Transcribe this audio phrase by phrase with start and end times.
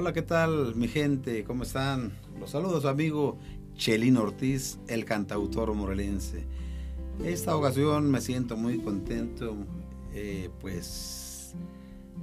[0.00, 1.44] Hola, ¿qué tal mi gente?
[1.44, 2.12] ¿Cómo están?
[2.38, 3.36] Los saludos amigo
[3.74, 6.46] Chelín Ortiz, el cantautor morelense.
[7.22, 9.54] Esta ocasión me siento muy contento,
[10.14, 11.54] eh, pues,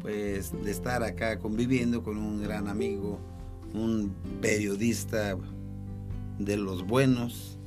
[0.02, 3.20] pues de estar acá conviviendo con un gran amigo,
[3.76, 5.38] un periodista
[6.40, 7.60] de los buenos,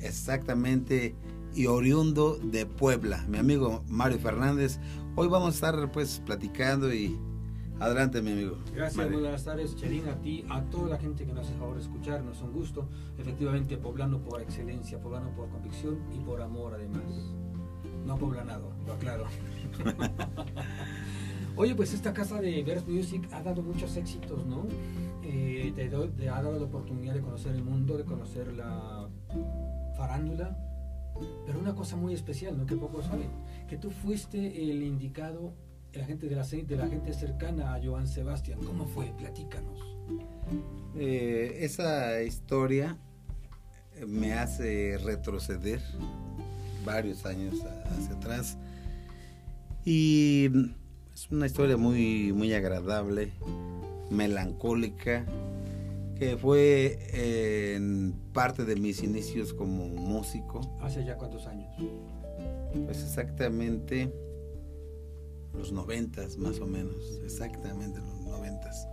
[0.00, 1.16] exactamente
[1.52, 4.78] y oriundo de Puebla, mi amigo Mario Fernández.
[5.16, 7.18] Hoy vamos a estar pues platicando y
[7.82, 8.58] adelante mi amigo.
[8.74, 11.74] Gracias, muy buenas tardes Cherín, a ti, a toda la gente que nos hace favor
[11.74, 12.88] de escucharnos, un gusto.
[13.18, 17.02] Efectivamente, poblano por excelencia, poblano por convicción y por amor además.
[18.06, 19.24] No poblanado, lo aclaro.
[21.56, 24.66] Oye, pues esta casa de Verse Music ha dado muchos éxitos, ¿no?
[25.22, 29.08] Eh, te, te ha dado la oportunidad de conocer el mundo, de conocer la
[29.96, 30.56] farándula,
[31.46, 32.64] pero una cosa muy especial, ¿no?
[32.64, 33.28] Que pocos saben,
[33.68, 35.52] que tú fuiste el indicado,
[35.94, 38.58] la gente de la, de la gente cercana a Joan Sebastián.
[38.64, 39.12] ¿Cómo fue?
[39.18, 39.80] Platícanos.
[40.96, 42.96] Eh, esa historia
[44.06, 45.80] me hace retroceder
[46.84, 48.58] varios años hacia atrás
[49.84, 50.50] y
[51.14, 53.32] es una historia muy muy agradable,
[54.10, 55.24] melancólica
[56.18, 60.60] que fue eh, en parte de mis inicios como músico.
[60.80, 61.70] ¿Hace ya cuántos años?
[62.86, 64.12] Pues exactamente
[65.54, 68.88] los noventas, más o menos, exactamente los noventas.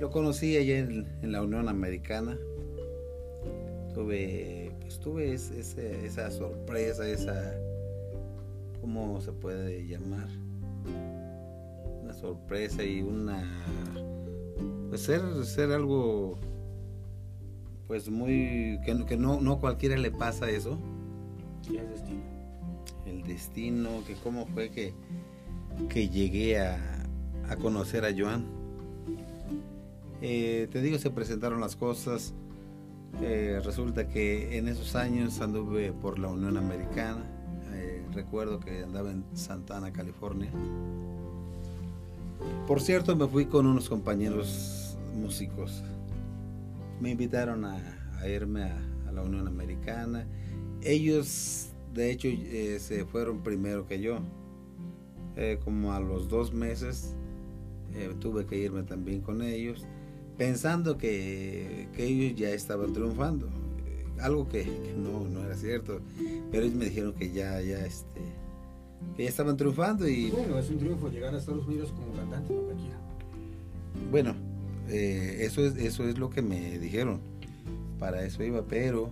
[0.00, 2.36] Lo conocí allá en, la Unión Americana.
[3.94, 7.54] Tuve, pues tuve esa sorpresa, esa,
[8.80, 10.28] ¿cómo se puede llamar?
[12.02, 13.44] Una sorpresa y una
[14.88, 16.38] pues ser, ser algo
[17.86, 20.78] pues muy que, que no, no cualquiera le pasa eso
[21.70, 22.31] y el destino
[23.26, 24.94] destino que cómo fue que,
[25.88, 26.78] que llegué a,
[27.48, 28.44] a conocer a Joan
[30.20, 32.34] eh, te digo se presentaron las cosas
[33.20, 37.24] eh, resulta que en esos años anduve por la Unión Americana
[37.74, 40.50] eh, recuerdo que andaba en Santana California
[42.66, 45.82] por cierto me fui con unos compañeros músicos.
[47.00, 47.78] Me invitaron a,
[48.26, 50.26] irme a, la Unión Americana.
[50.80, 54.18] Ellos, de hecho, eh, se fueron primero que yo.
[55.36, 57.14] Eh, como a los dos meses
[57.94, 59.86] eh, tuve que irme también con ellos,
[60.36, 63.48] pensando que, ellos ya estaban triunfando.
[64.20, 64.64] algo que,
[64.96, 66.00] no, no, era cierto.
[66.50, 68.20] Pero ellos me dijeron que ya, ya, este,
[69.16, 70.30] que ya estaban triunfando y...
[70.30, 72.98] Bueno, es un triunfo llegar a Estados Unidos como cantante, no cualquiera.
[74.10, 74.34] Bueno,
[74.88, 77.20] eso, es, eso es lo que me dijeron.
[77.98, 79.10] Para eso iba, pero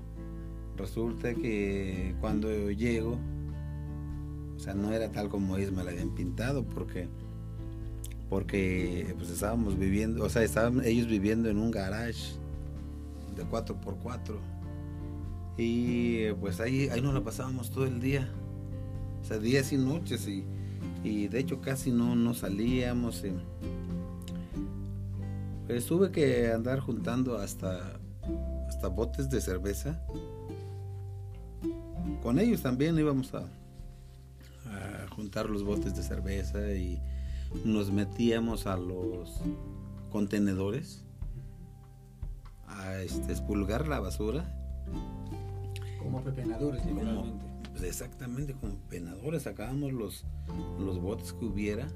[0.80, 3.18] resulta que cuando llego,
[4.56, 7.08] o sea, no era tal como ellos me la habían pintado, porque
[8.28, 12.36] porque pues estábamos viviendo, o sea, estaban ellos viviendo en un garage
[13.34, 14.36] de 4x4
[15.56, 18.28] y pues ahí, ahí nos la pasábamos todo el día,
[19.20, 20.44] o sea, días y noches y,
[21.02, 23.24] y de hecho casi no, no salíamos.
[23.24, 23.32] Y,
[25.66, 28.00] pues tuve que andar juntando hasta,
[28.68, 30.00] hasta botes de cerveza.
[32.22, 33.48] Con ellos también íbamos a,
[35.14, 37.00] juntar los botes de cerveza y
[37.64, 39.40] nos metíamos a los
[40.10, 41.04] contenedores
[42.68, 44.44] a este, expulgar la basura.
[45.98, 47.44] Como pepenadores, literalmente.
[47.72, 50.24] Pues exactamente, como penadores, sacábamos los,
[50.78, 51.88] los botes que hubiera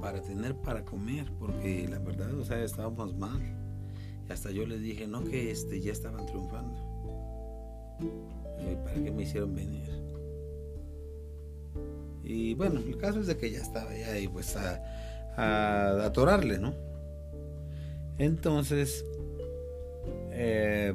[0.00, 3.40] para tener para comer, porque la verdad, o sea, estábamos mal.
[4.28, 6.88] Y hasta yo les dije, no, que este, ya estaban triunfando.
[8.84, 9.88] ¿Para qué me hicieron venir?
[12.22, 14.82] Y bueno, el caso es de que ya estaba ya y pues a,
[15.36, 16.74] a atorarle, ¿no?
[18.18, 19.04] Entonces,
[20.32, 20.94] eh,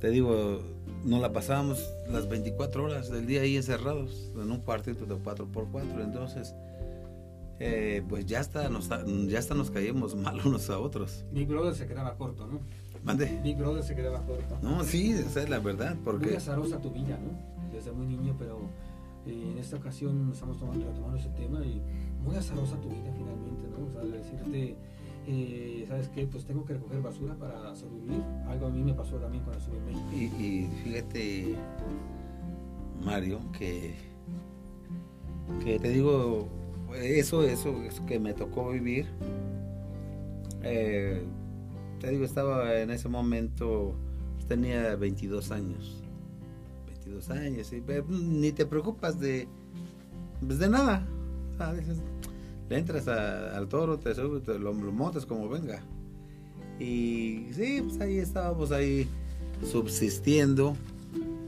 [0.00, 0.60] te digo,
[1.04, 6.04] nos la pasábamos las 24 horas del día ahí encerrados en un cuartito de 4x4.
[6.04, 6.54] Entonces,
[7.58, 8.88] eh, pues ya hasta, nos,
[9.28, 11.24] ya hasta nos caíamos mal unos a otros.
[11.32, 12.60] Big Brother se quedaba corto, ¿no?
[13.04, 13.40] Mande.
[13.42, 14.58] Big Brother se quedaba corto.
[14.62, 15.96] No, sí, esa es la verdad.
[16.04, 16.26] Porque...
[16.26, 17.72] Muy azarosa tu vida, ¿no?
[17.72, 18.60] Desde muy niño, pero
[19.26, 21.82] eh, en esta ocasión estamos tomando, retomando ese tema y
[22.22, 23.86] muy azarosa tu vida finalmente, ¿no?
[23.86, 24.76] O sea, decirte,
[25.26, 26.26] eh, ¿sabes qué?
[26.26, 28.22] Pues tengo que recoger basura para sobrevivir.
[28.48, 30.08] Algo a mí me pasó también cuando estuve en México.
[30.12, 31.56] Y, y fíjate,
[33.04, 33.94] Mario, que,
[35.64, 36.48] que te digo,
[36.96, 37.74] eso, eso,
[38.06, 39.06] que me tocó vivir.
[40.62, 41.22] Eh,
[42.02, 43.94] te digo, estaba en ese momento,
[44.48, 46.02] tenía 22 años.
[46.86, 49.46] 22 años, y, ni te preocupas de,
[50.44, 51.06] pues de nada.
[52.68, 55.80] le entras al toro, te subes, te lo, montas como venga.
[56.80, 59.06] Y sí, pues ahí estábamos ahí
[59.64, 60.76] subsistiendo.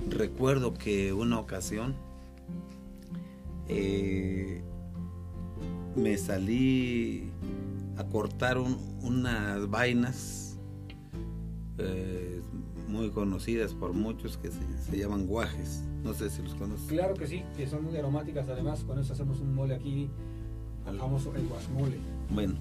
[0.08, 1.96] Recuerdo que una ocasión
[3.66, 4.62] eh,
[5.96, 7.28] me salí
[7.96, 10.43] a cortar unas vainas
[11.78, 12.40] eh,
[12.88, 15.82] muy conocidas por muchos que se, llaman guajes.
[16.02, 16.86] No sé si los conoces.
[16.86, 18.48] Claro que sí, que son muy aromáticas.
[18.48, 20.08] Además, con eso hacemos un mole aquí,
[20.86, 21.98] el famoso el guasmole.
[22.30, 22.54] Bueno,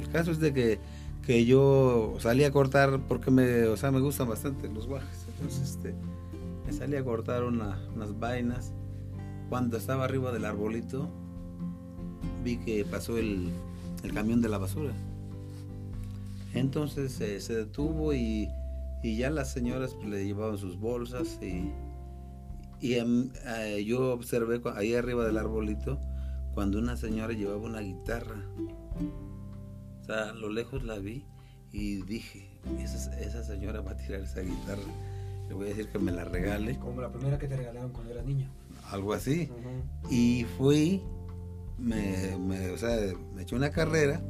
[0.00, 0.78] el caso es de que,
[1.26, 5.26] que yo salí a cortar porque me, o sea, me gustan bastante los guajes.
[5.34, 5.94] Entonces, este,
[6.66, 8.72] me salí a cortar unas vainas.
[9.48, 11.08] Cuando estaba arriba del arbolito,
[12.44, 13.48] vi que pasó el,
[14.04, 14.92] el camión de la basura.
[16.54, 18.48] Entonces eh, se detuvo y,
[19.02, 21.72] y, ya las señoras pues, le llevaban sus bolsas y,
[22.80, 25.98] y em, eh, yo observé ahí arriba del arbolito
[26.54, 28.36] cuando una señora llevaba una guitarra.
[30.00, 31.24] O sea, a lo lejos la vi
[31.72, 34.82] y dije, esa, esa señora va a tirar esa guitarra.
[35.48, 36.78] Le voy a decir que me la regale.
[36.78, 38.50] Como la primera que te regalaron cuando eras niña.
[38.90, 39.48] Algo así.
[40.10, 41.02] Y fui
[41.80, 42.96] me, me, o sea,
[43.34, 44.20] me eché una carrera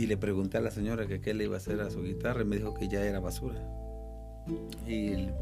[0.00, 2.40] y le pregunté a la señora que qué le iba a hacer a su guitarra
[2.40, 3.60] y me dijo que ya era basura.
[4.86, 5.34] Y le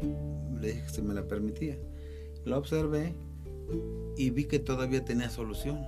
[0.59, 1.77] dije que se me la permitía.
[2.43, 3.15] La observé
[4.17, 5.85] y vi que todavía tenía solución.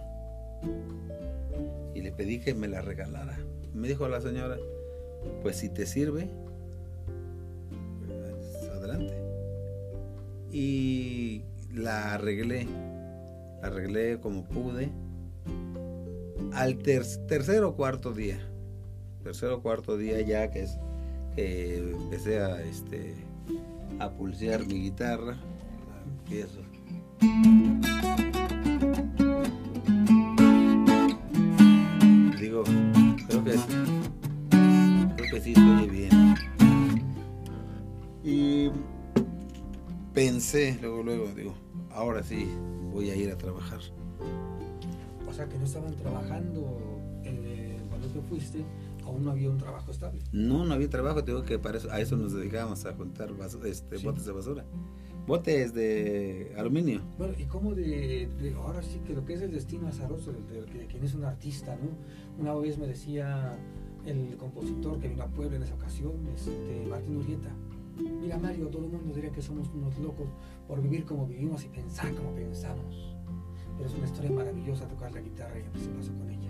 [1.94, 3.38] Y le pedí que me la regalara.
[3.74, 4.58] Me dijo la señora,
[5.42, 6.30] pues si te sirve,
[8.08, 9.14] pues adelante.
[10.50, 11.44] Y
[11.74, 12.70] la arreglé
[13.62, 14.90] arreglé como pude.
[16.54, 18.40] Al tercer o cuarto día,
[19.22, 20.78] tercer o cuarto día ya que es
[21.36, 23.16] que empecé a este
[24.00, 25.38] a pulsear mi guitarra,
[26.20, 26.62] empiezo.
[32.40, 32.64] Digo,
[33.28, 33.56] creo que
[35.16, 36.36] creo que sí estoy bien.
[38.24, 38.72] Y
[40.14, 41.54] pensé, luego, luego, digo,
[41.92, 42.48] ahora sí,
[42.92, 43.80] voy a ir a trabajar.
[45.30, 47.00] O sea, que no estaban trabajando
[47.90, 48.64] cuando tú fuiste,
[49.12, 50.20] aún no había un trabajo estable.
[50.32, 53.30] No, no había trabajo, tengo que para eso, a eso nos dedicábamos a juntar
[53.66, 54.66] este, botes de basura.
[55.28, 57.02] Botes de aluminio.
[57.18, 58.28] Bueno, y cómo de,
[58.58, 61.76] ahora sí que lo que es el destino azaroso de, de, quien es un artista,
[61.76, 61.90] ¿no?
[62.42, 63.56] Una vez me decía
[64.06, 67.52] el compositor que vino a Puebla en esa ocasión, este, Martín Urieta,
[68.22, 70.28] Mira Mario, todo el mundo diría que somos unos locos
[70.68, 73.16] por vivir como vivimos y pensar como pensamos.
[73.78, 76.50] Pero es una historia maravillosa tocar la guitarra y a se pasó con ella.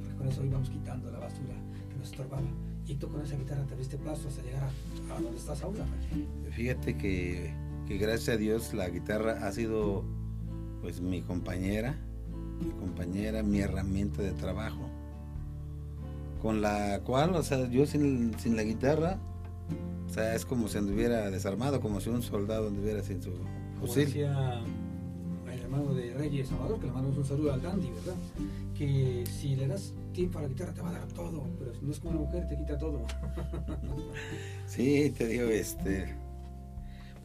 [0.00, 1.61] Porque con eso íbamos quitando la basura
[2.02, 2.42] nos estorbaba.
[2.86, 5.86] Y tú con esa guitarra te diste paso hasta llegar a, donde estás ahora.
[6.50, 7.54] Fíjate que,
[7.86, 10.04] que gracias a Dios la guitarra ha sido
[10.80, 11.96] pues mi compañera,
[12.60, 14.88] mi compañera, mi herramienta de trabajo.
[16.42, 19.20] Con la cual, o sea, yo sin, sin la guitarra
[20.12, 23.30] o sea, es como si anduviera desarmado, como si un soldado anduviera sin su
[23.80, 23.80] fusil.
[23.80, 24.60] Como decía
[25.50, 28.16] el hermano de Reyes Salvador, que le mandamos un saludo al Dandy, ¿verdad?
[28.76, 31.84] Que si le das tiempo a la guitarra te va a dar todo, pero si
[31.84, 33.04] no es como una mujer te quita todo.
[34.66, 36.14] sí, te digo, este...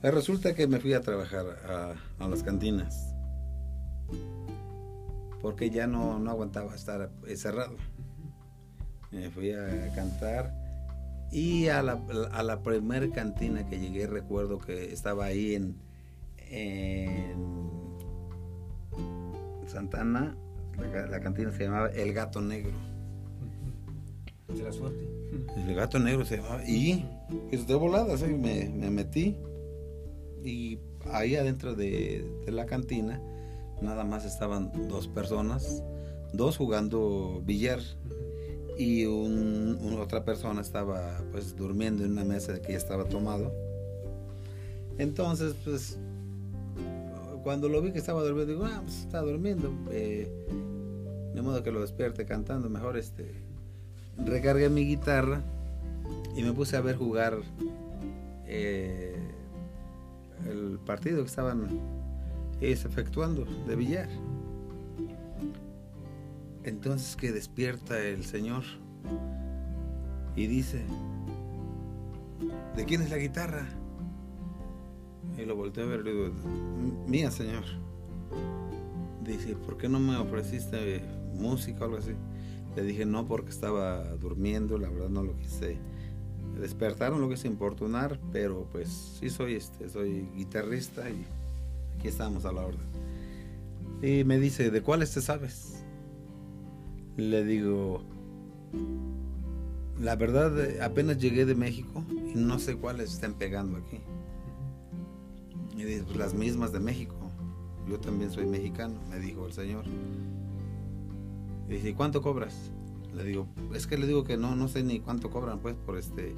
[0.02, 1.46] Pues resulta que me fui a trabajar
[2.20, 3.16] a, las cantinas
[5.42, 7.76] porque ya no, no aguantaba estar encerrado.
[9.12, 10.54] Me fui a cantar
[11.32, 12.00] y a la,
[12.32, 15.76] a la primer cantina que llegué, recuerdo que estaba ahí en
[19.68, 20.36] Santana,
[21.10, 22.74] la, cantina se llamaba El Gato Negro.
[24.48, 25.08] De la suerte.
[25.56, 26.64] El Gato Negro se llamaba.
[26.66, 27.06] Y
[27.52, 29.36] de volada, me, me, metí.
[30.44, 30.80] Y
[31.12, 33.22] ahí adentro de, de la cantina,
[33.82, 35.84] nada más estaban dos personas,
[36.34, 37.80] dos jugando billar
[38.78, 43.52] y otra persona estaba pues durmiendo en una mesa que ya estaba tomado.
[44.98, 45.98] Entonces, pues,
[47.44, 49.74] cuando lo vi que estaba durmiendo, digo, ah, pues está durmiendo.
[49.92, 50.30] Eh,
[51.34, 53.34] de modo que lo despierte cantando, mejor este.
[54.18, 55.44] Recargué mi guitarra
[56.36, 57.38] y me puse a ver jugar
[58.46, 59.16] eh,
[60.48, 61.68] el partido que estaban
[62.62, 64.10] efectuando de billar.
[66.64, 68.64] Entonces que despierta el Señor
[70.36, 70.84] y dice,
[72.76, 73.68] ¿de quién es la guitarra?
[75.38, 76.32] Y lo volteé a ver y digo,
[77.08, 77.64] mía, Señor.
[79.24, 81.02] Dice, ¿por qué no me ofreciste
[81.38, 82.14] música o algo así?
[82.76, 85.78] Le dije, no, porque estaba durmiendo, la verdad no lo quise
[86.60, 91.26] despertar, no lo quise importunar, pero pues sí soy, este, soy guitarrista y
[91.98, 92.86] aquí estamos a la orden.
[94.02, 95.84] Y me dice, ¿de cuáles te sabes?
[97.16, 98.04] Le digo,
[100.00, 104.00] la verdad, apenas llegué de México y no sé cuáles están pegando aquí.
[105.76, 107.16] Y dice, pues las mismas de México.
[107.90, 109.86] Yo también soy mexicano, me dijo el señor.
[111.68, 112.72] Y dice, ¿cuánto cobras?
[113.14, 115.98] Le digo, es que le digo que no, no sé ni cuánto cobran pues por
[115.98, 116.36] este,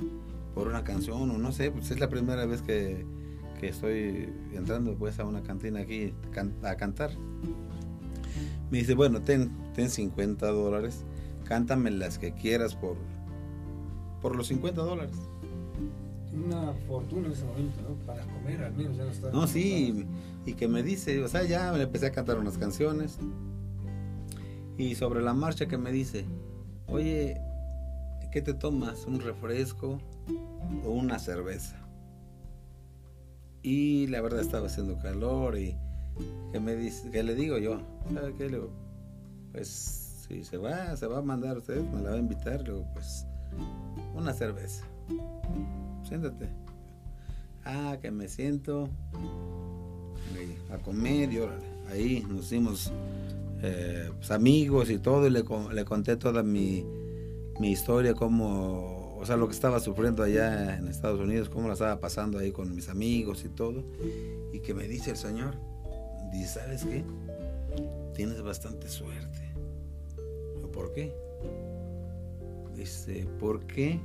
[0.56, 3.06] por una canción o no sé, pues es la primera vez que,
[3.60, 6.14] que estoy entrando pues a una cantina aquí
[6.64, 7.12] a cantar.
[8.72, 11.04] Me dice, bueno, ten, ten 50 dólares,
[11.46, 12.98] cántame las que quieras por,
[14.22, 15.16] por los 50 dólares.
[16.34, 17.96] Una fortuna en ese momento, ¿no?
[18.06, 19.32] Para comer al menos ya no está.
[19.32, 20.06] No, sí,
[20.46, 23.18] y, que me dice, o sea, ya me empecé a cantar unas canciones.
[24.80, 26.24] Y sobre la marcha que me dice,
[26.88, 27.42] oye,
[28.32, 29.06] ¿qué te tomas?
[29.06, 30.00] ¿Un refresco
[30.86, 31.76] o una cerveza?
[33.62, 35.76] Y la verdad estaba haciendo calor y
[36.54, 37.82] que me dice, que le digo yo,
[38.14, 38.50] ¿sabe qué?
[38.50, 38.62] Le
[39.52, 39.68] pues
[40.26, 42.86] si se va, se va a mandar usted, me la va a invitar, le digo,
[42.94, 43.26] pues
[44.16, 44.86] una cerveza.
[46.08, 46.48] Siéntate.
[47.66, 48.88] Ah, que me siento
[50.72, 51.68] a comer y órale.
[51.92, 52.94] Ahí nos hicimos
[53.62, 56.86] eh, pues, amigos y todo y le, le conté toda mi,
[57.60, 61.74] mi historia, cómo, o sea, lo que estaba sufriendo allá en Estados Unidos, cómo la
[61.74, 63.84] estaba pasando ahí con mis amigos y todo.
[64.54, 65.56] Y que me dice el Señor,
[66.32, 67.04] dice, ¿sabes qué?
[68.14, 69.54] Tienes bastante suerte.
[70.74, 71.14] ¿Por qué?
[72.76, 74.00] Dice, ¿por qué?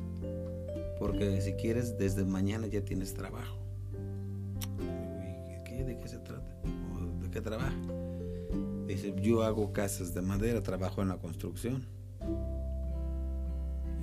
[0.99, 3.59] Porque si quieres, desde mañana ya tienes trabajo.
[5.65, 5.85] ¿Qué?
[5.85, 6.57] ¿De qué se trata?
[7.23, 7.75] ¿De qué trabaja?
[8.87, 11.87] Dice, yo hago casas de madera, trabajo en la construcción.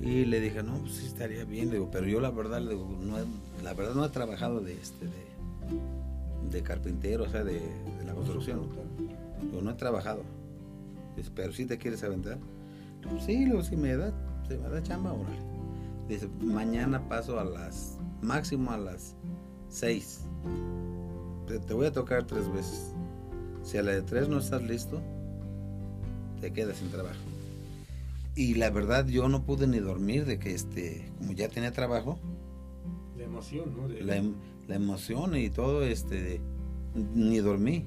[0.00, 3.16] Y le dije, no, pues sí estaría bien, digo, pero yo la verdad, digo, no,
[3.62, 5.06] la verdad no he trabajado de este,
[6.50, 7.60] de, carpintero, o sea, de,
[8.04, 8.68] la construcción.
[9.62, 10.24] no he trabajado.
[11.16, 12.38] Dice, pero si te quieres aventar.
[13.24, 14.12] Sí, luego si me da,
[14.48, 15.38] se me da chamba, órale.
[16.08, 19.14] Dice, mañana paso a las, máximo a las
[19.68, 20.24] seis.
[21.46, 22.91] te voy a tocar tres veces.
[23.62, 25.00] Si a la de tres no estás listo,
[26.40, 27.20] te quedas sin trabajo.
[28.34, 32.18] Y la verdad yo no pude ni dormir de que este, como ya tenía trabajo.
[33.16, 33.88] La emoción, ¿no?
[33.88, 34.34] La, em,
[34.66, 36.40] la, emoción y todo, este,
[36.94, 37.86] ni dormí.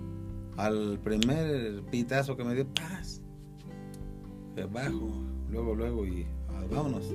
[0.55, 3.21] Al primer pitazo que me dio, paz.
[4.71, 5.11] Bajo,
[5.49, 7.13] luego, luego y ah, vámonos.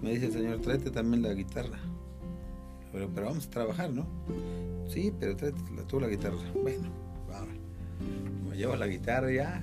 [0.00, 1.78] Me dice el señor, tráete también la guitarra.
[2.92, 4.06] Pero, pero vamos a trabajar, ¿no?
[4.88, 6.38] Sí, pero tráete tú la guitarra.
[6.62, 6.88] Bueno,
[7.28, 7.65] vamos
[8.48, 9.60] me llevo la guitarra ya.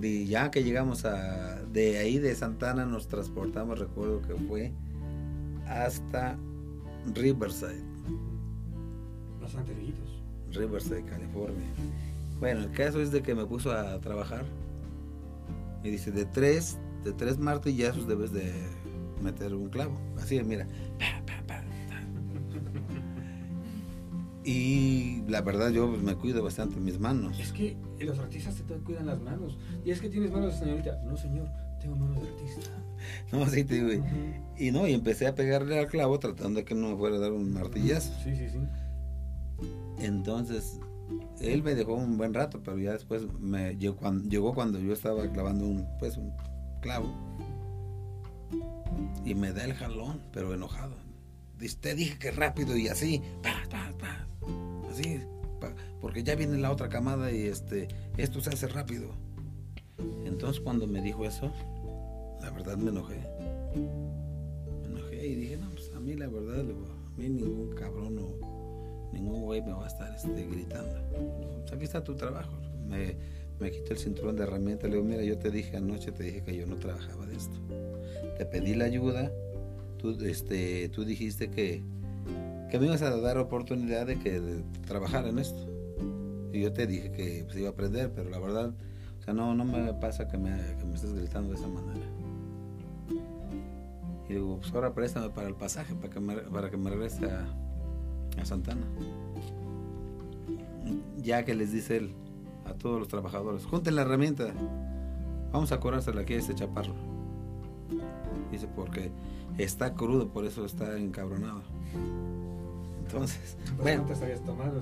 [0.00, 4.72] Y ya que llegamos a de ahí de Santana nos transportamos, recuerdo que fue
[5.66, 6.36] hasta
[7.14, 7.82] Riverside.
[9.40, 10.22] Bastante lejitos.
[10.52, 11.66] Riverside, California.
[12.40, 14.44] Bueno, el caso es de que me puso a trabajar
[15.82, 18.52] y dice de tres, de tres martillazos debes de
[19.22, 19.96] meter un clavo.
[20.18, 20.66] Así, mira,
[24.46, 27.36] Y la verdad yo pues, me cuido bastante mis manos.
[27.40, 29.58] Es que los artistas te cuidan las manos.
[29.84, 31.02] Y es que tienes manos de señorita.
[31.04, 31.48] No, señor,
[31.80, 32.70] tengo manos de artista.
[33.30, 34.04] No, sí, te digo.
[34.56, 37.18] Y no, y empecé a pegarle al clavo tratando de que no me fuera a
[37.18, 38.12] dar un martillazo.
[38.24, 38.58] Sí, sí, sí.
[39.98, 40.80] Entonces,
[41.40, 44.92] él me dejó un buen rato, pero ya después me llegó cuando, llegó cuando yo
[44.92, 46.32] estaba clavando un, pues, un
[46.80, 47.12] clavo.
[49.24, 51.05] Y me da el jalón, pero enojado.
[51.80, 53.22] Te dije que rápido y así.
[53.42, 54.26] Pa, pa, pa
[54.96, 55.20] así,
[56.00, 59.10] porque ya viene la otra camada y este, esto se hace rápido.
[60.24, 61.52] Entonces cuando me dijo eso,
[62.40, 63.20] la verdad me enojé.
[64.82, 69.10] Me enojé y dije, no, pues a mí la verdad, a mí ningún cabrón o
[69.12, 71.00] ningún güey me va a estar este, gritando.
[71.62, 72.52] Pues aquí está tu trabajo.
[72.86, 73.16] Me,
[73.58, 76.42] me quito el cinturón de herramientas, le digo, mira, yo te dije anoche, te dije
[76.42, 77.56] que yo no trabajaba de esto.
[78.36, 79.32] Te pedí la ayuda,
[80.14, 81.82] tú, este, tú dijiste que,
[82.70, 85.66] que me ibas a dar oportunidad de que trabajar en esto.
[86.52, 88.72] Y yo te dije que pues, iba a aprender, pero la verdad,
[89.20, 92.06] o sea, no, no me pasa que me, que estés gritando de esa manera.
[94.28, 97.26] Y digo, pues ahora préstame para el pasaje, para que me, para que me regrese
[97.26, 97.46] a,
[98.40, 98.86] a Santana.
[101.22, 102.14] Ya que les dice él
[102.64, 104.52] a todos los trabajadores, junten la herramienta,
[105.52, 106.94] vamos a cobrársela aquí a este chaparro.
[108.50, 109.10] Dice, porque
[109.58, 111.62] está crudo, por eso está encabronado.
[113.06, 114.04] Entonces, bueno,
[114.44, 114.80] tomado,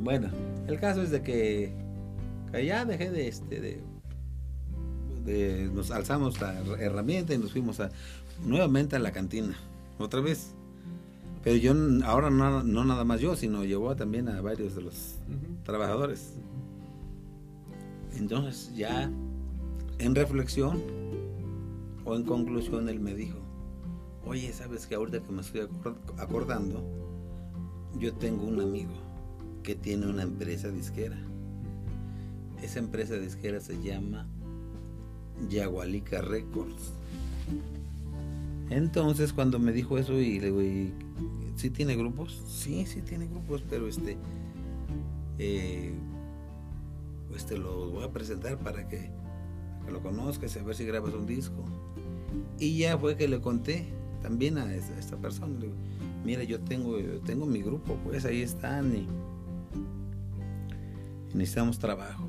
[0.00, 0.28] bueno,
[0.66, 1.72] el caso es de que,
[2.52, 3.82] ya dejé de este
[5.24, 7.90] de, nos alzamos la herramienta y nos fuimos a
[8.44, 9.56] nuevamente a la cantina,
[9.98, 10.54] otra vez.
[11.42, 11.74] Pero yo
[12.04, 15.16] ahora no, no nada más yo, sino llevó también a varios de los
[15.64, 16.34] trabajadores.
[18.16, 19.10] Entonces ya
[19.98, 20.82] en reflexión
[22.04, 23.41] o en conclusión él me dijo,
[24.26, 25.68] oye, ¿sabes que ahorita que me estoy
[26.18, 26.82] acordando,
[27.98, 28.92] yo tengo un amigo
[29.62, 31.18] que tiene una empresa disquera.
[32.62, 34.26] Esa empresa disquera se llama
[35.48, 36.92] Yagualica Records.
[38.70, 40.92] Entonces cuando me dijo eso y le digo,
[41.56, 42.42] ¿sí tiene grupos?
[42.46, 44.16] Sí, sí tiene grupos, pero este,
[45.38, 45.92] eh,
[47.28, 49.10] pues te lo voy a presentar para que,
[49.90, 51.64] lo conozcas a ver si grabas un disco.
[52.58, 55.58] Y ya fue que le conté también a esta, persona.
[55.58, 55.70] Le
[56.24, 59.06] mira, yo tengo, tengo mi grupo, pues ahí están y,
[61.34, 62.24] necesitamos trabajo.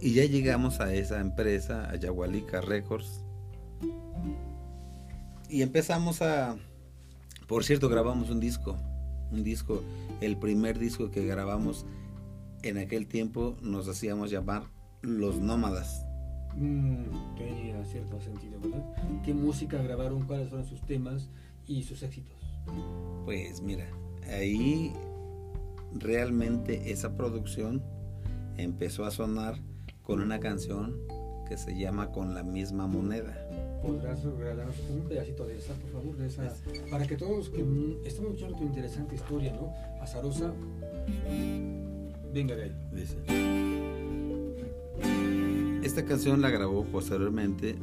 [0.00, 3.24] Y ya llegamos a esa empresa, a Yagualica Records.
[5.48, 6.56] Y empezamos a,
[7.46, 8.76] por cierto, grabamos un disco,
[9.30, 9.82] un disco,
[10.20, 11.86] el primer disco que grabamos
[12.62, 14.64] en aquel tiempo nos hacíamos llamar
[15.02, 16.06] los nómadas.
[16.56, 18.84] Mm, tenía cierto sentido, ¿verdad?
[19.24, 20.26] ¿Qué música grabaron?
[20.26, 21.28] ¿Cuáles fueron sus temas
[21.66, 22.34] y sus éxitos?
[23.24, 23.86] Pues mira,
[24.30, 24.92] ahí
[25.94, 27.82] realmente esa producción
[28.56, 29.58] empezó a sonar
[30.02, 30.96] con una canción
[31.48, 33.36] que se llama Con la misma moneda.
[33.82, 36.16] ¿Podrás regalarnos un pedacito de esa, por favor?
[36.16, 36.54] De esa,
[36.90, 37.60] para que todos que
[38.04, 39.72] estamos escuchando tu interesante historia, ¿no?
[40.00, 40.52] Azarosa
[42.32, 42.72] Venga de ahí.
[42.92, 43.71] Dice.
[45.82, 47.76] Esta canción la grabó posteriormente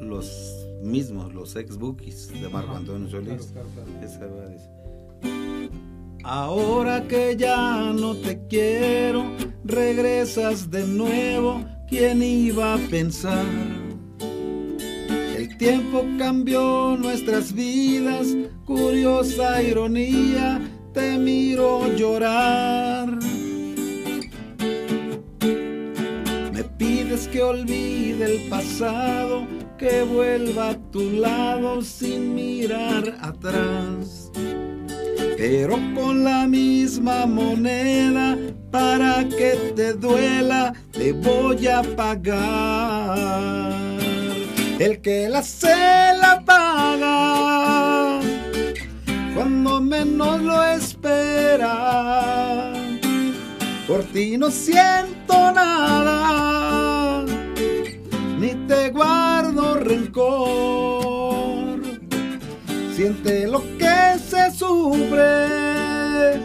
[0.00, 3.52] los mismos, los ex bookies de Marco Antonio Solís.
[6.24, 9.24] Ahora que ya no te quiero,
[9.64, 11.64] regresas de nuevo.
[11.88, 13.46] ¿Quién iba a pensar?
[15.36, 20.60] El tiempo cambió nuestras vidas, curiosa ironía,
[20.92, 23.18] te miro llorar.
[27.50, 34.30] Olvide el pasado, que vuelva a tu lado sin mirar atrás.
[35.36, 38.36] Pero con la misma moneda,
[38.70, 43.72] para que te duela, te voy a pagar.
[44.78, 45.74] El que la se
[46.22, 48.20] la paga
[49.34, 51.72] cuando menos lo espera.
[53.86, 56.99] Por ti no siento nada
[58.70, 61.80] te guardo rencor.
[62.94, 66.40] Siente lo que se sufre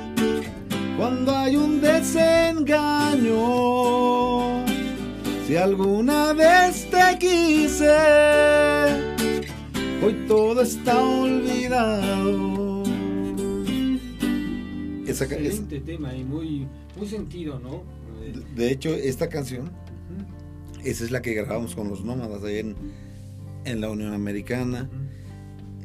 [0.97, 3.35] cuando hay un desengaño.
[5.45, 7.95] Si alguna vez te quise,
[10.03, 12.81] hoy todo está olvidado.
[15.05, 17.83] Excelente tema y muy, muy sentido, ¿no?
[18.55, 19.69] De hecho, esta canción
[20.85, 22.59] esa es la que grabamos con los nómadas ahí
[23.65, 24.89] en, la Unión Americana.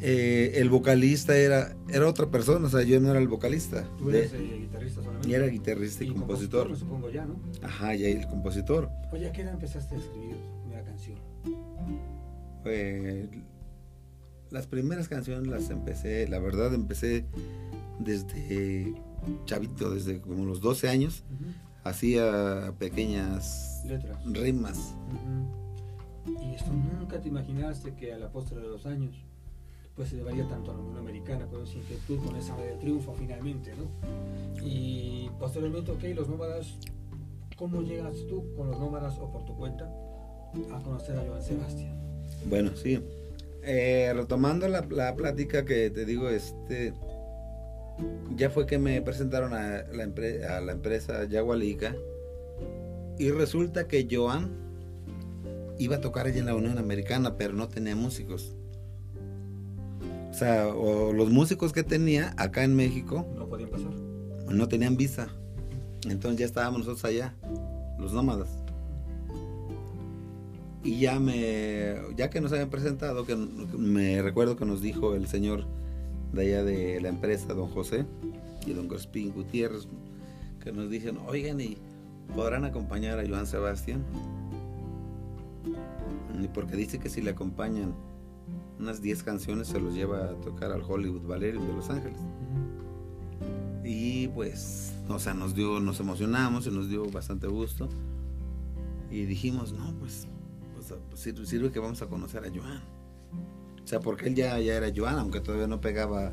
[0.03, 3.85] Eh, el vocalista era, era otra persona, o sea, yo no era el vocalista.
[3.99, 5.29] Tú eres el guitarrista solamente.
[5.29, 6.77] Y era guitarrista y, compositor.
[6.77, 7.37] supongo ya, ¿no?
[7.63, 8.89] Ajá, ya el compositor.
[9.13, 11.19] Oye, ¿a qué edad empezaste a escribir tu primera canción?
[14.51, 17.25] las primeras canciones las empecé, la verdad empecé
[17.99, 18.95] desde
[19.47, 21.25] chavito, desde como los 12 años
[21.85, 24.95] hacía pequeñas letras, rimas.
[26.27, 29.17] Y esto nunca te imaginaste que a la postre de los años
[29.97, 33.15] pues se llevaría tanto a la Unión Americana con esa inquietud, con esa de triunfo
[33.19, 33.85] finalmente, ¿no?
[34.65, 36.75] Y posteriormente, ok, los nómadas,
[37.57, 39.85] ¿cómo llegas tú con los nómadas o por tu cuenta
[40.73, 41.95] a conocer a Joan Sebastián?
[42.49, 42.99] Bueno, sí.
[43.63, 46.95] Eh, retomando la, la plática que te digo, este
[48.37, 51.95] ya fue que me presentaron a la, a la empresa Yagualica
[53.19, 54.51] y resulta que Joan
[55.79, 58.55] iba a tocar allí en la Unión Americana, pero no tenía músicos.
[60.31, 63.93] O sea, o los músicos que tenía acá en México no podían pasar.
[64.49, 65.29] No tenían visa.
[66.09, 67.35] Entonces ya estábamos nosotros allá,
[67.99, 68.49] los nómadas.
[70.83, 75.27] Y ya me ya que nos habían presentado, que me recuerdo que nos dijo el
[75.27, 75.67] señor
[76.33, 78.07] de allá de la empresa, don José
[78.67, 79.89] y don Grospín Gutiérrez,
[80.63, 81.77] que nos dicen, oigan, ¿y
[82.35, 84.05] podrán acompañar a Joan Sebastián?
[86.43, 87.95] Y porque dice que si le acompañan
[88.79, 92.19] unas 10 canciones se los lleva a tocar al Hollywood Valerio de Los Ángeles.
[93.85, 97.89] Y pues, o sea, nos dio, nos emocionamos y nos dio bastante gusto.
[99.11, 100.29] Y dijimos, no, pues,
[100.75, 102.81] pues sirve, sirve que vamos a conocer a Joan.
[103.91, 106.31] O sea, porque él ya, ya era Joan, aunque todavía no pegaba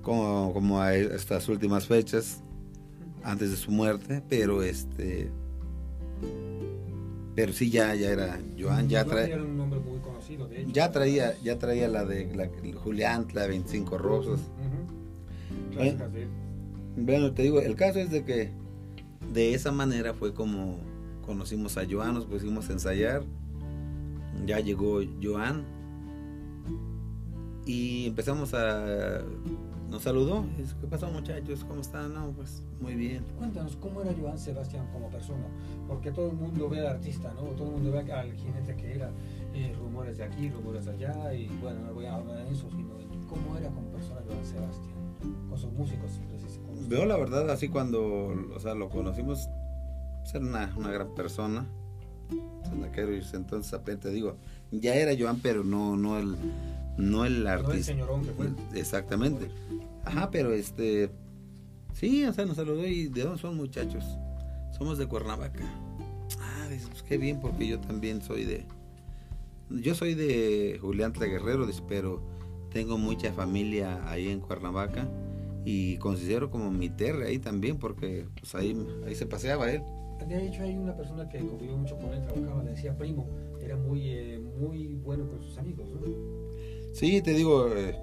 [0.00, 2.44] como, como a estas últimas fechas,
[3.24, 5.28] antes de su muerte, pero este
[7.34, 9.34] Pero sí, ya, ya era Joan, ya traía.
[9.34, 10.70] Era un nombre muy conocido, de hecho.
[10.70, 14.38] Ya traía, ya traía la de la, Julián, la 25 Rosas.
[15.74, 16.04] bueno,
[16.96, 18.52] bueno, te digo, el caso es de que
[19.32, 20.78] de esa manera fue como
[21.26, 23.24] conocimos a Joan, nos pusimos a ensayar.
[24.46, 25.79] Ya llegó Joan
[27.66, 29.22] y empezamos a
[29.90, 30.44] nos saludó.
[30.80, 31.64] ¿Qué pasó, muchachos?
[31.64, 32.14] ¿Cómo están?
[32.14, 33.24] No, pues muy bien.
[33.38, 35.44] Cuéntanos, ¿cómo era Joan Sebastián como persona?
[35.88, 37.42] Porque todo el mundo ve al artista, ¿no?
[37.56, 39.10] Todo el mundo ve al jinete que era.
[39.52, 41.34] Eh, rumores de aquí, rumores de allá.
[41.34, 44.44] Y bueno, no voy a hablar de eso, sino de cómo era como persona Joan
[44.44, 44.94] Sebastián.
[45.48, 46.20] Con sus músicos,
[46.88, 49.48] Veo la verdad así cuando o sea, lo conocimos.
[50.24, 51.66] Ser una, una gran persona.
[53.32, 54.36] Entonces, apenas te digo,
[54.70, 56.36] ya era Joan, pero no, no el
[56.96, 57.94] no el artista.
[57.94, 58.48] No el que fue.
[58.74, 59.50] Exactamente.
[60.04, 61.10] Ajá, pero este.
[61.94, 64.04] Sí, o sea, nos saludó y ¿de dónde son muchachos?
[64.76, 65.64] Somos de Cuernavaca.
[66.40, 68.66] Ah, pues qué bien, porque yo también soy de.
[69.70, 72.22] Yo soy de Julián Guerrero, pero
[72.72, 75.08] tengo mucha familia ahí en Cuernavaca
[75.64, 79.82] y considero como mi tierra ahí también, porque pues ahí, ahí se paseaba él.
[80.26, 83.26] De hecho, hay una persona que convivió mucho con él, trabajaba, le decía primo,
[83.60, 86.00] era muy, eh, muy bueno con sus amigos, ¿no?
[86.92, 87.96] Sí, te digo, eh,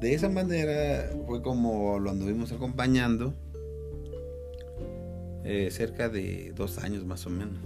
[0.00, 3.32] de esa manera fue como lo anduvimos acompañando
[5.44, 7.58] eh, cerca de dos años más o menos.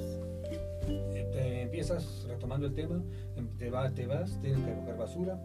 [1.32, 3.02] Te empiezas retomando el tema,
[3.36, 5.40] em, te, vas, te vas, tienes que recoger basura,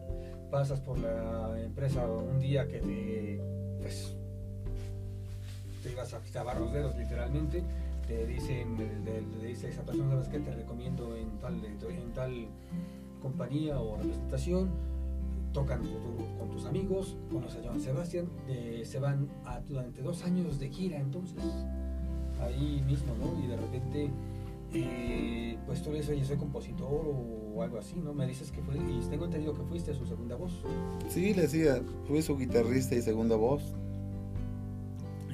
[0.49, 3.41] pasas por la empresa un día que te,
[3.79, 4.15] pues,
[5.83, 7.63] te ibas a lavar los dedos literalmente,
[8.07, 10.39] te dicen, le, dice a esa persona, ¿sabes qué?
[10.39, 12.47] Te recomiendo en tal, en tal
[13.21, 14.69] compañía o representación
[15.53, 15.81] tocan
[16.39, 18.27] con tus amigos, conoces a Joan Sebastián,
[18.83, 19.29] se van
[19.67, 21.43] durante dos años de gira entonces,
[22.41, 23.39] ahí mismo, ¿no?
[23.41, 24.09] Y de repente,
[24.73, 27.05] eh, pues tú le dices, soy compositor
[27.55, 28.13] o algo así, ¿no?
[28.13, 30.51] Me dices que fue, y tengo entendido que fuiste su segunda voz.
[31.07, 33.63] Sí, le decía, fui su guitarrista y segunda voz.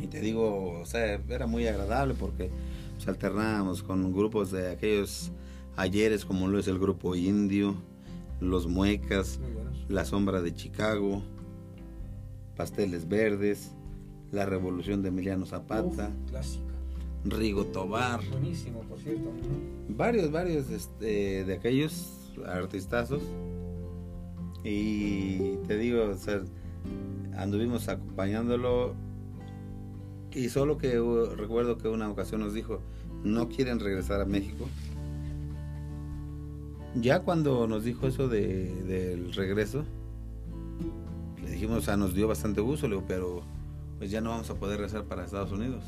[0.02, 2.50] Y te digo, o sea, era muy agradable porque
[2.96, 5.32] nos alternábamos con grupos de aquellos
[5.76, 7.76] ayeres como lo es el grupo indio,
[8.40, 9.40] los muecas,
[9.88, 11.22] la sombra de Chicago,
[12.56, 13.72] Pasteles Verdes,
[14.32, 16.66] La Revolución de Emiliano Zapata, clásica.
[17.26, 18.22] Rigo Tobar.
[18.32, 19.32] Buenísimo, por cierto.
[19.90, 23.22] Varios, varios este, de aquellos artistazos.
[24.64, 26.42] Y te digo, o sea,
[27.38, 28.96] anduvimos acompañándolo.
[30.34, 31.00] Y solo que
[31.36, 32.82] recuerdo que una ocasión nos dijo,
[33.24, 34.68] no quieren regresar a México
[36.96, 39.84] ya cuando nos dijo eso de, del regreso,
[41.42, 43.42] le dijimos, o sea, nos dio bastante gusto, le pero
[43.98, 45.84] pues ya no vamos a poder regresar para Estados Unidos.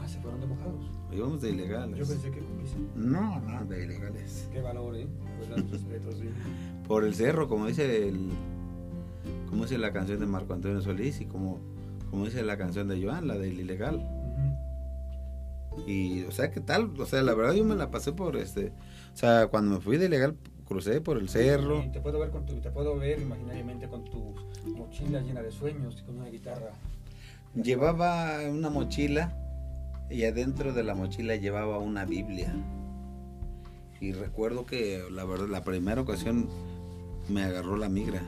[0.00, 0.90] Ah, se fueron de mojados.
[1.12, 1.98] Íbamos de ilegales.
[1.98, 4.48] Yo pensé que con No, no, de ilegales.
[4.52, 5.06] Qué valor, ¿eh?
[5.38, 5.82] Pues
[6.88, 8.30] Por el cerro, como dice el,
[9.48, 11.58] como dice la canción de Marco Antonio Solís y como,
[12.10, 14.06] como dice la canción de Joan, la del ilegal.
[15.86, 16.90] Y, o sea, ¿qué tal?
[16.98, 18.72] O sea, la verdad yo me la pasé por este.
[19.14, 21.84] O sea, cuando me fui de ilegal, crucé por el cerro.
[21.92, 24.34] te puedo ver, con tu, te puedo ver imaginariamente con tu
[24.66, 26.72] mochila llena de sueños y con una guitarra.
[27.54, 29.36] Llevaba una mochila
[30.10, 32.52] y adentro de la mochila llevaba una Biblia.
[34.00, 36.48] Y recuerdo que la verdad, la primera ocasión
[37.28, 38.22] me agarró la migra.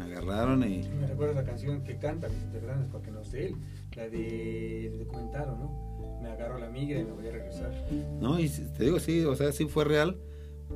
[0.00, 0.88] Me agarraron y.
[0.88, 3.56] Me recuerdo la canción que canta Vicente Fernández, porque no sé él,
[3.96, 5.90] la de, documental, ¿no?
[6.22, 7.72] me agarro la migra y me voy a regresar.
[8.20, 10.16] No, y te digo, sí, o sea, sí fue real,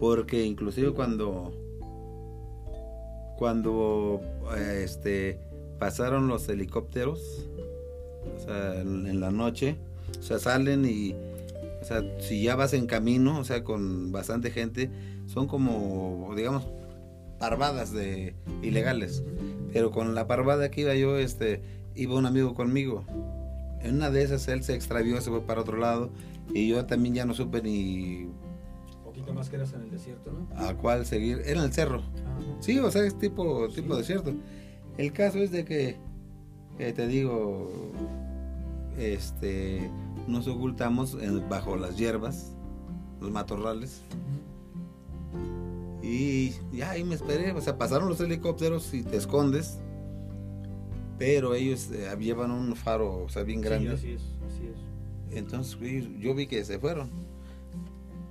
[0.00, 1.52] porque inclusive cuando,
[3.36, 4.20] cuando
[4.56, 5.38] este,
[5.78, 7.46] pasaron los helicópteros,
[8.36, 9.76] o sea, en, la noche,
[10.18, 11.14] o sea, salen y,
[11.82, 14.90] o sea, si ya vas en camino, o sea, con bastante gente,
[15.26, 16.66] son como, digamos,
[17.48, 19.22] parvadas de ilegales.
[19.72, 21.62] Pero con la parvada que iba yo, este,
[21.94, 23.04] iba un amigo conmigo
[23.84, 26.10] en una de esas él se extravió, se fue para otro lado
[26.52, 28.26] y yo también ya no supe ni...
[29.04, 30.48] poquito más que eras en el desierto, ¿no?
[30.58, 31.42] A cuál seguir.
[31.44, 32.02] Era en el cerro.
[32.60, 34.32] Sí, o sea, es tipo, tipo desierto.
[34.96, 35.98] El caso es de que,
[36.78, 37.70] te digo,
[38.98, 39.90] este,
[40.26, 42.52] nos ocultamos bajo las hierbas,
[43.20, 44.00] los matorrales.
[46.06, 49.78] Y ya ahí me esperé, o sea, pasaron los helicópteros y te escondes
[51.18, 53.90] pero ellos eh, llevan un faro, o sea, bien grande.
[53.90, 55.36] Sí, así es, así es.
[55.36, 55.78] Entonces
[56.18, 57.10] yo vi que se fueron.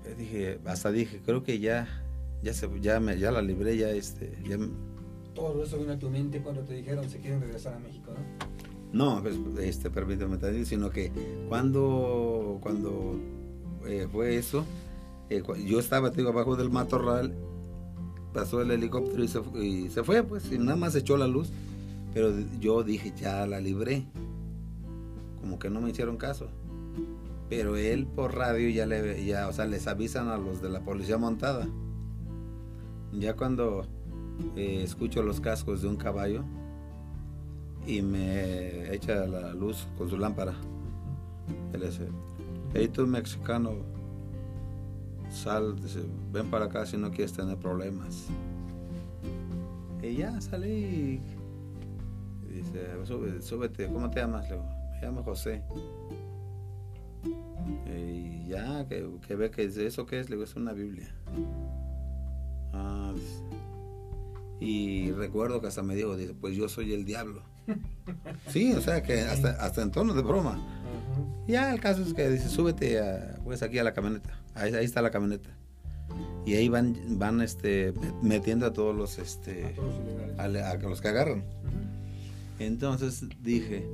[0.05, 1.87] Eh, dije, hasta dije, creo que ya,
[2.41, 4.57] ya se, ya me, ya la libré, ya este, ya.
[5.33, 9.15] Todo eso vino a tu mente cuando te dijeron se quieren regresar a México, ¿no?
[9.15, 11.11] No, pues, este, permítame decir, sino que
[11.49, 13.19] cuando, cuando
[13.87, 14.65] eh, fue eso,
[15.31, 17.33] eh, yo estaba digo, abajo del matorral,
[18.33, 21.51] pasó el helicóptero y se, y se, fue, pues, y nada más echó la luz.
[22.13, 24.05] Pero yo dije, ya la libré.
[25.41, 26.47] Como que no me hicieron caso.
[27.49, 30.81] Pero él por radio ya le, ya, o sea, les avisan a los de la
[30.81, 31.67] policía montada.
[33.11, 33.85] Ya cuando
[34.55, 36.43] eh, escucho los cascos de un caballo
[37.85, 40.53] y me echa la luz con su lámpara.
[41.73, 42.07] Él dice,
[42.73, 43.71] hey tú mexicano,
[45.33, 45.75] sal,
[46.31, 48.27] ven para acá si no quieres tener problemas.
[50.01, 51.21] Y ya salí.
[52.47, 54.49] Dice, súbete, ¿cómo te llamas?
[54.49, 55.63] Le me llamo José.
[57.87, 61.13] Y ya, que, que ve que eso que es, le digo, es una Biblia.
[62.73, 63.13] Ah,
[64.59, 67.43] y recuerdo que hasta me dijo, dice, pues yo soy el diablo.
[68.49, 70.59] Sí, o sea que hasta, hasta en tono de broma.
[71.47, 73.01] Ya el caso es que dice, súbete
[73.43, 74.29] pues aquí a la camioneta.
[74.55, 75.49] Ahí, ahí está la camioneta.
[76.45, 79.75] Y ahí van, van este, metiendo a todos los, este,
[80.37, 81.43] a, los que agarran.
[82.59, 83.87] Entonces dije,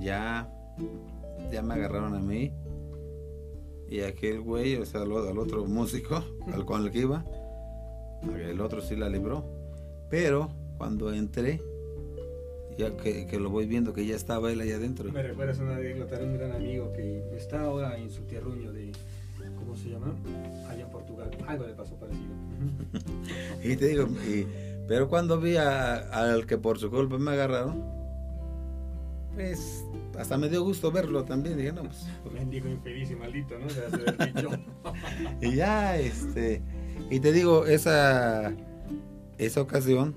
[0.00, 0.50] ya,
[1.52, 2.52] ya me agarraron a mí.
[3.90, 7.24] Y aquel güey, o sea, al, otro músico, al con el que iba,
[8.38, 9.44] el otro sí la libró.
[10.10, 11.60] Pero cuando entré,
[12.78, 15.10] ya que, que, lo voy viendo que ya estaba él allá adentro.
[15.12, 18.92] Me recuerdas una anécdota de un gran amigo que está ahora en su tierruño de,
[19.58, 20.14] ¿cómo se llama?
[20.68, 21.30] Allá en Portugal.
[21.46, 22.32] Algo le pasó parecido.
[23.64, 24.06] y te digo,
[24.86, 27.84] pero cuando vi al que por su culpa me agarraron,
[29.34, 29.84] pues
[30.16, 31.56] hasta me dio gusto verlo también.
[31.56, 32.06] Dije, no, pues.
[32.32, 33.66] Mendigo infeliz y maldito, ¿no?
[35.42, 36.62] y ya, este.
[37.10, 38.52] Y te digo, esa,
[39.36, 40.14] esa ocasión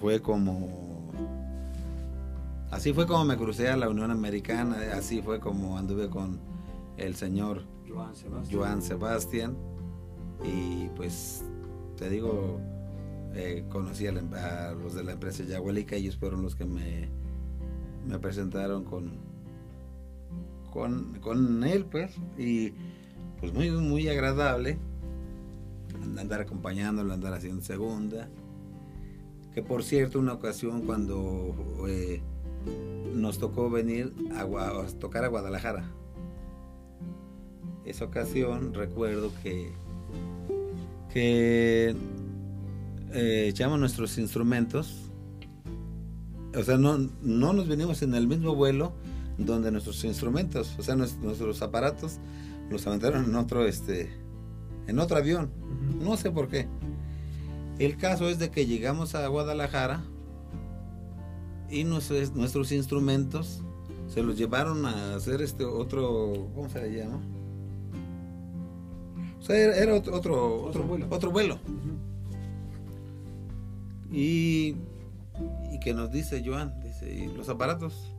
[0.00, 0.87] fue como
[2.70, 6.38] Así fue como me crucé a la Unión Americana, así fue como anduve con
[6.96, 9.56] el señor Joan Sebastián.
[10.44, 11.44] y pues
[11.96, 12.60] te digo,
[13.34, 17.08] eh, conocí a, los de la empresa Yahuelica, ellos fueron los que me,
[18.06, 19.12] me presentaron con,
[20.70, 22.72] con, con él, pues, y
[23.40, 24.78] pues muy, muy agradable
[26.18, 28.28] andar acompañándolo, andar haciendo segunda.
[29.54, 31.54] Que por cierto, una ocasión cuando
[31.88, 32.22] eh,
[33.14, 34.46] nos tocó venir a,
[34.98, 35.90] tocar a Guadalajara.
[37.84, 39.72] Esa ocasión recuerdo que,
[41.12, 41.94] que
[43.12, 45.10] eh, echamos nuestros instrumentos.
[46.54, 48.92] O sea, no, no nos venimos en el mismo vuelo
[49.38, 52.18] donde nuestros instrumentos, o sea, nuestros, aparatos,
[52.70, 54.10] los aventaron en otro, este,
[54.86, 55.50] en otro avión.
[56.02, 56.66] No sé por qué.
[57.78, 60.02] El caso es de que llegamos a Guadalajara
[61.70, 63.62] y nuestros, nuestros instrumentos
[64.08, 67.20] se los llevaron a hacer este otro, ¿cómo se llama?
[69.38, 71.06] O sea, era, otro, otro, otro, vuelo.
[71.10, 71.58] Otro vuelo.
[74.10, 74.76] y,
[75.70, 78.14] y que nos dice Joan, dice, ¿y los aparatos?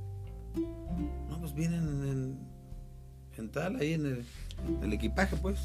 [1.30, 2.40] No, pues vienen en,
[3.38, 4.26] en, tal, ahí en el,
[4.84, 5.60] el, equipaje, pues.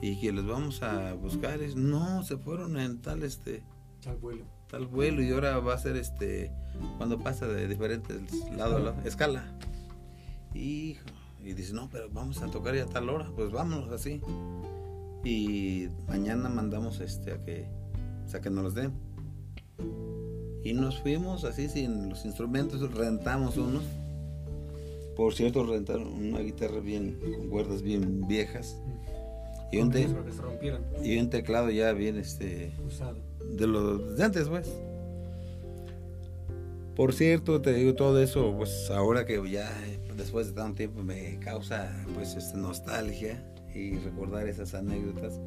[0.00, 1.62] Y que los vamos a buscar.
[1.62, 3.62] Es, no, se fueron en tal, este...
[4.02, 6.50] Tal vuelo tal vuelo y ahora va a ser este
[6.96, 8.20] cuando pasa de diferentes
[8.56, 9.44] lados, lado, escala.
[10.54, 10.96] Y,
[11.44, 14.20] y dice, no, pero vamos a tocar ya a tal hora, pues vámonos así.
[15.24, 17.66] Y mañana mandamos este a que,
[18.26, 18.92] o sea, que nos los den.
[20.64, 23.84] Y nos fuimos así sin los instrumentos, rentamos unos.
[25.16, 28.76] Por cierto, rentaron una guitarra bien, con cuerdas bien viejas.
[29.70, 29.92] Y un,
[31.02, 34.70] y un teclado ya bien este usado de los de antes, pues.
[36.96, 39.68] Por cierto, te digo todo eso, pues ahora que ya
[40.16, 45.40] después de tanto tiempo me causa pues esta nostalgia y recordar esas anécdotas,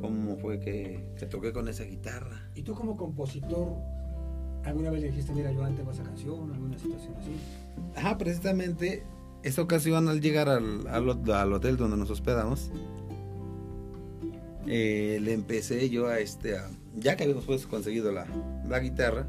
[0.00, 2.48] cómo fue que, que toqué con esa guitarra.
[2.54, 3.76] ¿Y tú como compositor,
[4.64, 7.32] alguna vez le dijiste, mira, yo antes esa canción, alguna situación así?
[7.94, 9.02] Ajá, precisamente
[9.42, 12.70] esa ocasión al llegar al, al, al hotel donde nos hospedamos,
[14.66, 16.56] eh, le empecé yo a este,
[16.96, 18.26] ya que habíamos pues conseguido la,
[18.78, 19.26] guitarra,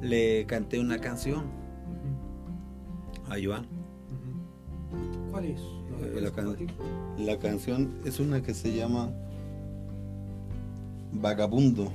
[0.00, 1.44] le canté una canción
[3.28, 3.66] a Joan.
[5.30, 5.60] ¿Cuál es?
[6.02, 6.20] Eh,
[7.18, 9.10] la, canción es una que se llama
[11.12, 11.92] Vagabundo.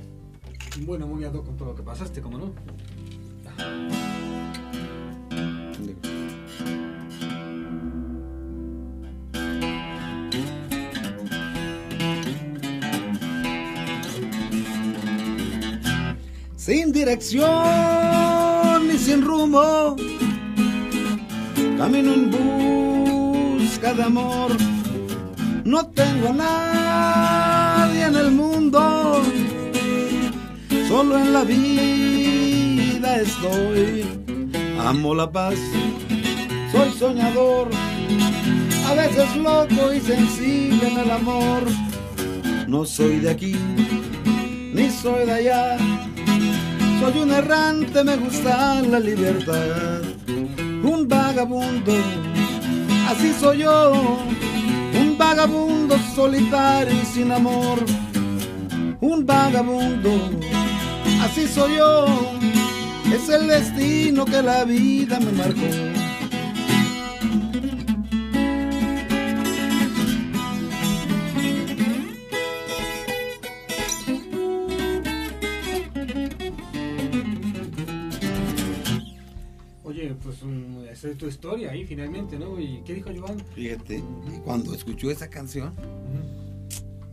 [0.84, 2.52] Bueno, muy ad con todo lo que pasaste, ¿cómo no?
[16.68, 17.48] Sin dirección
[18.86, 19.96] ni sin rumbo,
[21.78, 24.50] camino en busca de amor.
[25.64, 29.22] No tengo a nadie en el mundo,
[30.86, 34.04] solo en la vida estoy.
[34.78, 35.54] Amo la paz,
[36.70, 37.70] soy soñador,
[38.88, 41.62] a veces loco y sensible en el amor.
[42.66, 43.56] No soy de aquí,
[44.74, 45.78] ni soy de allá,
[47.00, 50.02] soy un errante, me gusta la libertad,
[50.82, 51.94] un vagabundo,
[53.08, 54.18] así soy yo.
[55.00, 57.78] Un vagabundo solitario y sin amor,
[59.00, 60.10] un vagabundo,
[61.22, 62.06] así soy yo,
[63.12, 66.07] es el destino que la vida me marcó.
[80.90, 82.60] Esa es tu historia ahí finalmente, ¿no?
[82.60, 83.38] ¿Y qué dijo Joan?
[83.54, 84.02] Fíjate,
[84.44, 85.74] cuando escuchó esa canción,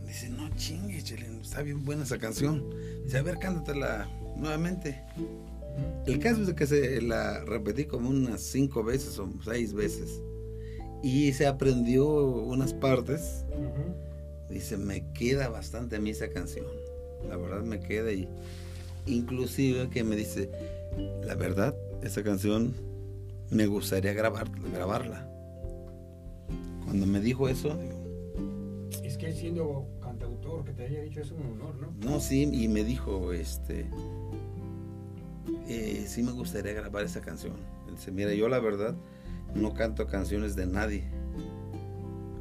[0.06, 2.64] dice, no chingue, Chelín, está bien buena esa canción.
[3.04, 5.02] Dice, a ver, cántatela nuevamente.
[6.06, 10.20] El caso es que se la repetí como unas cinco veces o seis veces.
[11.02, 13.44] Y se aprendió unas partes.
[14.48, 16.66] Dice, me queda bastante a mí esa canción.
[17.28, 18.28] La verdad me queda y
[19.06, 20.50] inclusive que me dice,
[21.24, 22.74] la verdad, esa canción
[23.50, 25.28] me gustaría grabar, grabarla.
[26.84, 27.78] Cuando me dijo eso,
[29.02, 32.10] es que siendo cantautor, que te haya dicho eso es un honor, ¿no?
[32.10, 33.90] No, sí, y me dijo, este,
[35.68, 37.54] eh, sí me gustaría grabar esa canción.
[37.90, 38.94] Dice, mira, yo la verdad
[39.54, 41.04] no canto canciones de nadie.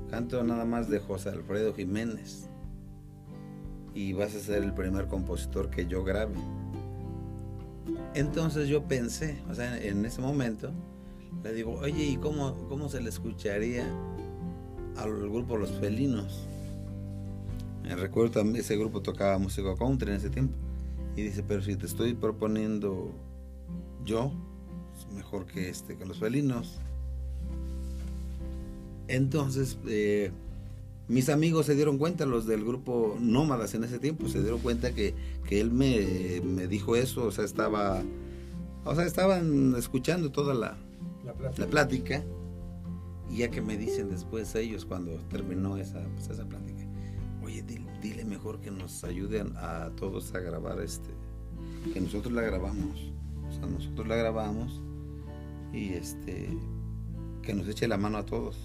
[0.09, 2.49] Canto nada más de José Alfredo Jiménez.
[3.93, 6.35] Y vas a ser el primer compositor que yo grabe.
[8.13, 10.71] Entonces yo pensé, o sea, en ese momento,
[11.45, 13.87] le digo, oye, ¿y cómo, cómo se le escucharía
[14.97, 16.47] al grupo Los Felinos?
[17.83, 20.55] Me recuerdo también, ese grupo tocaba música country en ese tiempo.
[21.15, 23.11] Y dice, pero si te estoy proponiendo
[24.03, 24.31] yo,
[25.13, 26.79] mejor que este, que los felinos.
[29.07, 30.31] Entonces, eh,
[31.07, 34.95] mis amigos se dieron cuenta, los del grupo Nómadas en ese tiempo, se dieron cuenta
[34.95, 35.13] que,
[35.47, 38.01] que él me, me, dijo eso, o sea, estaba,
[38.83, 40.75] o sea, estaban escuchando toda la,
[41.25, 42.23] la plática.
[43.29, 46.85] y ya que me dicen después ellos cuando terminó esa, pues, esa plática,
[47.43, 47.63] oye,
[48.01, 51.09] dile, mejor que nos ayuden a todos a grabar este,
[51.93, 53.11] que nosotros la grabamos,
[53.47, 54.81] o sea, nosotros la grabamos
[55.73, 56.49] y este,
[57.41, 58.57] que nos eche la mano a todos.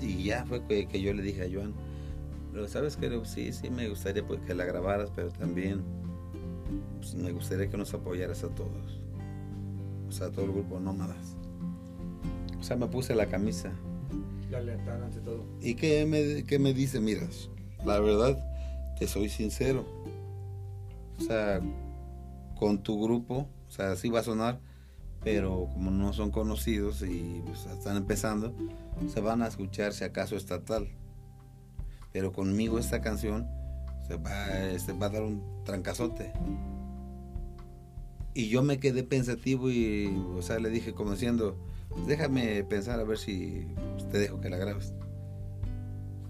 [0.00, 1.74] y ya fue que, yo le dije a Joan,
[2.52, 5.82] pero sabes que sí, sí me gustaría pues, que la grabaras, pero también
[6.98, 9.01] pues, me gustaría que nos apoyaras a todos
[10.12, 11.36] o sea, todo el grupo Nómadas.
[12.60, 13.72] O sea, me puse la camisa.
[14.54, 15.46] Ante todo.
[15.62, 17.00] ¿Y qué me, me dice?
[17.00, 17.48] Miras,
[17.86, 18.38] la verdad,
[18.98, 19.86] te soy sincero.
[21.18, 21.62] O sea,
[22.58, 24.60] con tu grupo, o sea, sí va a sonar,
[25.24, 28.54] pero como no son conocidos y pues, están empezando,
[29.08, 30.88] se van a escuchar si acaso estatal.
[32.12, 33.48] Pero conmigo esta canción
[34.06, 36.34] se va, este, va a dar un trancazote.
[38.34, 41.56] Y yo me quedé pensativo y, o sea, le dije como diciendo,
[42.06, 43.66] déjame pensar a ver si
[44.10, 44.94] te dejo que la grabes.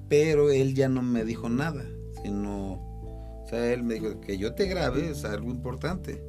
[0.09, 1.85] Pero él ya no me dijo nada,
[2.23, 6.23] sino, o sea, él me dijo que yo te grabe, es algo importante.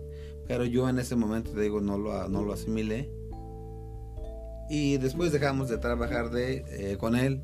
[0.48, 3.10] Pero yo en ese momento, te digo, no lo, no lo asimilé.
[4.70, 7.42] Y después dejamos de trabajar de, eh, con él.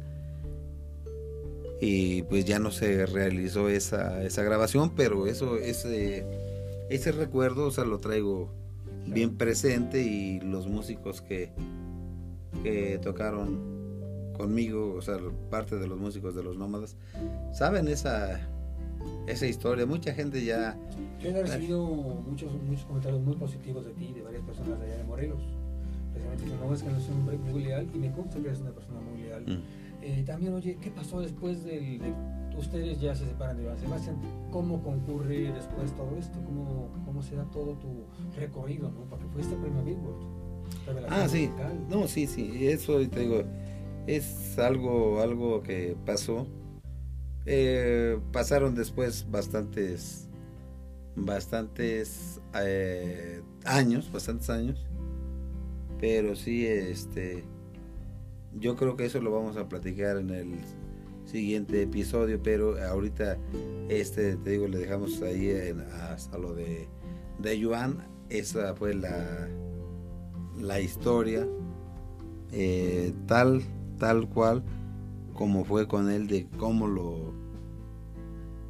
[1.81, 6.25] Y pues ya no se realizó esa, esa grabación, pero eso, ese
[6.89, 8.49] ese recuerdo, o sea, lo traigo
[9.05, 11.51] bien presente y los músicos que,
[12.63, 13.79] que tocaron
[14.33, 15.17] conmigo, o sea,
[15.49, 16.95] parte de los músicos de los nómadas,
[17.51, 18.39] saben esa,
[19.27, 19.85] esa historia.
[19.85, 20.77] Mucha gente ya...
[21.21, 24.97] Yo he recibido muchos, muchos comentarios muy positivos de ti, de varias personas de allá
[24.97, 25.41] de Morelos.
[26.13, 28.61] Precisamente no es que no es un hombre muy leal y me consta que eres
[28.61, 29.43] una persona muy leal.
[29.45, 29.61] Mm.
[30.01, 31.99] Eh, también, oye, ¿qué pasó después del,
[32.59, 34.17] ustedes ya se separan de Iván Sebastián,
[34.51, 36.39] ¿cómo concurre después todo esto?
[36.45, 38.05] ¿Cómo, cómo se da todo tu
[38.37, 38.91] recorrido?
[38.91, 39.05] ¿no?
[39.09, 40.39] Porque fuiste premio Billboard.
[41.09, 41.49] Ah, sí.
[41.89, 42.67] No, sí, sí.
[42.67, 43.43] Eso te digo,
[44.07, 46.47] es algo, algo que pasó.
[47.45, 50.27] Eh, pasaron después bastantes,
[51.15, 54.85] bastantes eh, años, bastantes años.
[55.99, 57.43] Pero sí, este,
[58.57, 60.55] yo creo que eso lo vamos a platicar en el
[61.29, 63.37] siguiente episodio, pero ahorita
[63.89, 65.51] este te digo le dejamos ahí
[66.09, 66.87] hasta lo de
[67.39, 69.47] de Yuan, esa fue la
[70.59, 71.47] la historia
[72.51, 73.61] eh, tal,
[73.97, 74.63] tal cual
[75.33, 77.31] como fue con él, de cómo lo,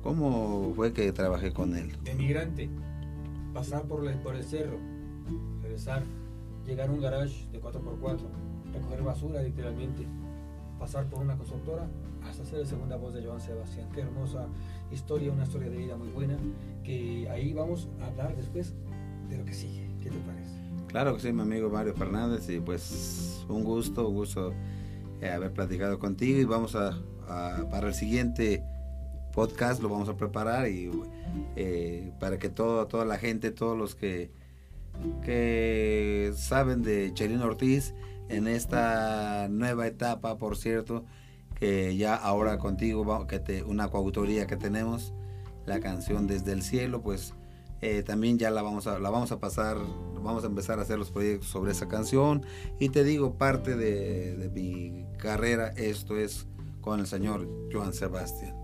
[0.03, 1.91] cómo fue que trabajé con él.
[2.03, 2.69] De migrante,
[3.53, 4.77] pasar por, por el cerro,
[5.63, 6.03] regresar,
[6.67, 8.19] llegar a un garage de 4x4,
[8.73, 10.05] recoger basura literalmente,
[10.77, 11.87] pasar por una constructora,
[12.23, 13.87] hasta ser la segunda voz de Joan Sebastián.
[13.93, 14.47] Qué hermosa
[14.91, 16.37] historia, una historia de vida muy buena,
[16.83, 18.73] que ahí vamos a hablar después
[19.29, 19.89] de lo que sigue.
[20.01, 20.51] ¿Qué te parece?
[20.87, 24.53] Claro que sí, mi amigo Mario Fernández, y pues un gusto, un gusto
[25.21, 26.97] eh, haber platicado contigo y vamos a,
[27.69, 28.63] para el siguiente
[29.33, 30.89] podcast lo vamos a preparar y
[31.55, 34.31] eh, para que todo, toda la gente, todos los que,
[35.23, 37.93] que saben de Chelino Ortiz
[38.29, 41.03] en esta nueva etapa, por cierto,
[41.61, 45.13] ya ahora contigo, que una coautoría que tenemos,
[45.65, 47.33] la canción Desde el Cielo, pues
[47.81, 49.77] eh, también ya la vamos, a, la vamos a pasar,
[50.15, 52.45] vamos a empezar a hacer los proyectos sobre esa canción.
[52.79, 56.47] Y te digo, parte de, de mi carrera, esto es
[56.81, 58.55] con el señor Joan Sebastián.